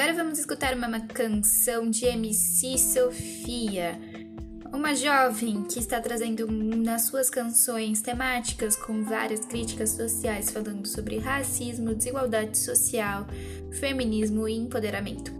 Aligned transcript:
Agora 0.00 0.14
vamos 0.14 0.38
escutar 0.38 0.74
uma 0.74 0.98
canção 0.98 1.90
de 1.90 2.06
MC 2.06 2.78
Sofia, 2.78 4.00
uma 4.72 4.94
jovem 4.94 5.62
que 5.64 5.78
está 5.78 6.00
trazendo 6.00 6.50
nas 6.50 7.02
suas 7.02 7.28
canções 7.28 8.00
temáticas 8.00 8.76
com 8.76 9.04
várias 9.04 9.44
críticas 9.44 9.90
sociais 9.90 10.50
falando 10.50 10.86
sobre 10.86 11.18
racismo, 11.18 11.94
desigualdade 11.94 12.56
social, 12.56 13.26
feminismo 13.78 14.48
e 14.48 14.56
empoderamento. 14.56 15.39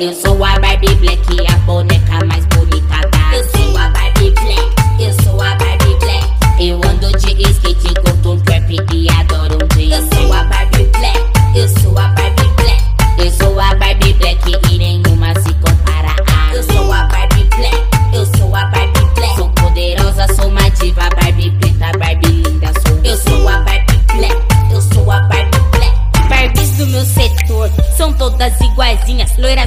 Eu 0.00 0.12
sou 0.12 0.44
a 0.44 0.58
Barbie 0.58 0.92
Black, 0.96 1.22
a 1.48 1.56
boneca 1.58 2.24
mais 2.26 2.44
bonita 2.46 3.00
da 3.12 3.36
Eu 3.36 3.44
sou 3.44 3.78
a 3.78 3.88
Barbie 3.90 4.32
Black, 4.32 4.74
eu 4.98 5.22
sou 5.22 5.40
a 5.40 5.54
Barbie 5.54 5.96
Black 6.00 6.26
Eu 6.58 6.80
ando 6.84 7.16
de 7.16 7.42
skate, 7.50 7.94
curto 8.02 8.32
um 8.32 8.40
trap 8.40 8.76
e 8.92 9.08
adoro 9.10 9.56
um 9.62 9.76
jeans 9.76 9.92
Eu 9.92 10.18
sou 10.18 10.32
a 10.32 10.42
Barbie 10.44 10.90
Black, 10.98 11.20
eu 11.54 11.68
sou 11.68 11.96
a 11.96 12.08
Barbie 12.08 12.50
Black 12.56 12.84
Eu 13.18 13.30
sou 13.30 13.60
a 13.60 13.74
Barbie 13.76 14.14
Black 14.14 14.52
e 14.72 14.78
nenhuma 14.78 15.32
se 15.40 15.54
compara 15.54 16.16
a 16.26 16.54
Eu 16.56 16.62
sou 16.64 16.92
a 16.92 17.04
Barbie 17.04 17.48
Black, 17.56 18.16
eu 18.16 18.26
sou 18.36 18.52
a 18.56 18.64
Barbie 18.64 19.14
Black 19.14 19.36
Sou 19.36 19.48
poderosa, 19.50 20.26
sou 20.34 20.48
uma 20.48 20.70
diva, 20.70 21.08
Barbie 21.20 21.52
preta, 21.60 21.96
Barbie 21.98 22.42
linda 22.42 22.72
sou 22.84 22.98
Eu 23.04 23.16
sou 23.16 23.48
a 23.48 23.58
Barbie 23.60 23.98
Black, 24.16 24.72
eu 24.72 24.82
sou 24.82 25.08
a 25.08 25.20
Barbie 25.20 25.60
Black 25.70 26.28
Barbies 26.28 26.70
do 26.78 26.86
meu 26.88 27.04
setor 27.04 27.70
são 27.96 28.12
todas 28.12 28.60
iguaizinhas, 28.60 29.36
loiras 29.38 29.63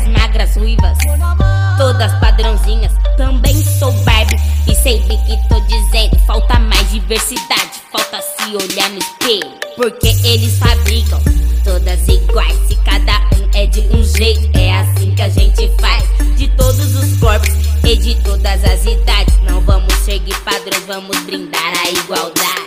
padrãozinhas. 2.58 2.91
Também 3.16 3.63
sou 3.80 3.91
Barbie 4.03 4.36
e 4.67 4.75
sei 4.75 5.00
bem 5.02 5.17
que 5.23 5.50
tô 5.50 5.59
dizendo. 5.61 6.17
Falta 6.25 6.59
mais 6.59 6.89
diversidade, 6.91 7.81
falta 7.91 8.22
se 8.22 8.55
olhar 8.55 8.89
no 8.89 9.00
espelho. 9.00 9.53
Porque 9.75 10.08
eles 10.27 10.58
fabricam 10.58 11.22
todas 11.63 12.08
iguais. 12.08 12.58
Se 12.67 12.75
cada 12.78 13.17
um 13.38 13.50
é 13.53 13.66
de 13.67 13.81
um 13.95 14.03
jeito, 14.03 14.58
é 14.58 14.80
assim 14.80 15.13
que 15.13 15.22
a 15.22 15.30
gente 15.30 15.72
faz. 15.80 16.03
De 16.35 16.47
todos 16.50 16.95
os 16.95 17.19
corpos 17.19 17.50
e 17.83 17.95
de 17.95 18.16
todas 18.23 18.63
as 18.63 18.85
idades. 18.85 19.35
Não 19.44 19.61
vamos 19.61 19.94
seguir 20.05 20.38
padrões, 20.41 20.85
vamos 20.85 21.17
brindar 21.22 21.73
a 21.83 21.89
igualdade. 21.89 22.67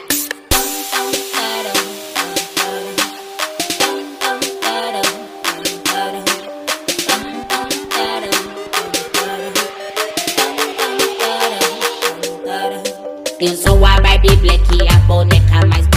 Eu 13.41 13.57
sou 13.57 13.87
a 13.87 13.99
Barbie 14.03 14.37
Black, 14.37 14.63
a 14.87 14.99
boneca 15.07 15.67
mais 15.67 15.87
bonita 15.87 15.90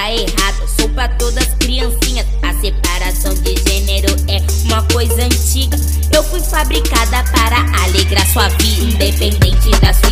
tá 0.00 0.10
errado. 0.10 0.68
Sou 0.78 0.88
pra 0.90 1.08
todas 1.08 1.46
criancinhas. 1.58 2.26
A 2.42 2.54
separação 2.54 3.34
de 3.34 3.54
gênero 3.68 4.14
é 4.28 4.40
uma 4.64 4.82
coisa 4.84 5.22
antiga. 5.22 5.76
Eu 6.14 6.22
fui 6.24 6.40
fabricada 6.40 7.22
para 7.30 7.84
alegrar 7.84 8.26
sua 8.26 8.48
vida, 8.48 9.04
independente 9.04 9.70
da 9.80 9.92
sua 9.92 10.10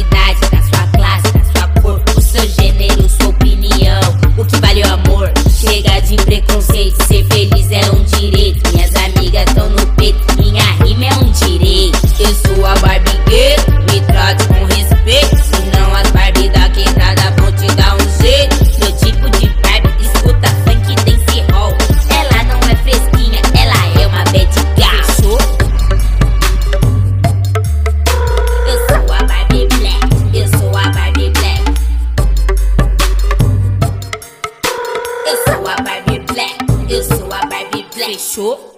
Eu 36.98 37.04
sou 37.04 37.32
a 37.32 37.46
Barbie 37.46 37.86
Black, 37.94 38.12
eu 38.12 38.18
sou 38.18 38.54
a 38.54 38.58
Barbie 38.58 38.72
Black. 38.74 38.74
Fechou? 38.74 38.77